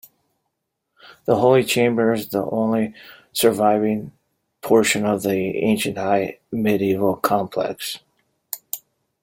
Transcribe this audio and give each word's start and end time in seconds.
The 1.25 1.35
Holy 1.35 1.63
Chamber 1.63 2.11
is 2.13 2.29
the 2.29 2.43
only 2.49 2.95
surviving 3.33 4.11
portion 4.61 5.05
of 5.05 5.21
the 5.21 5.55
ancient 5.59 5.99
high-medieval 5.99 7.17
complex. 7.17 7.99